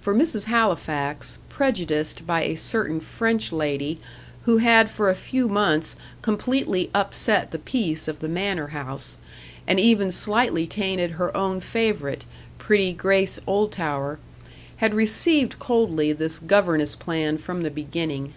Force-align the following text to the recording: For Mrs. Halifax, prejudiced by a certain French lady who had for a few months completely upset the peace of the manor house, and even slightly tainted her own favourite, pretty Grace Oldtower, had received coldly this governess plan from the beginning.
For 0.00 0.14
Mrs. 0.14 0.44
Halifax, 0.44 1.40
prejudiced 1.48 2.24
by 2.24 2.44
a 2.44 2.54
certain 2.54 3.00
French 3.00 3.50
lady 3.50 3.98
who 4.44 4.58
had 4.58 4.88
for 4.88 5.10
a 5.10 5.14
few 5.16 5.48
months 5.48 5.96
completely 6.22 6.88
upset 6.94 7.50
the 7.50 7.58
peace 7.58 8.06
of 8.06 8.20
the 8.20 8.28
manor 8.28 8.68
house, 8.68 9.18
and 9.66 9.80
even 9.80 10.12
slightly 10.12 10.68
tainted 10.68 11.10
her 11.18 11.36
own 11.36 11.58
favourite, 11.58 12.26
pretty 12.58 12.92
Grace 12.92 13.40
Oldtower, 13.44 14.20
had 14.76 14.94
received 14.94 15.58
coldly 15.58 16.12
this 16.12 16.38
governess 16.38 16.94
plan 16.94 17.36
from 17.36 17.64
the 17.64 17.70
beginning. 17.72 18.34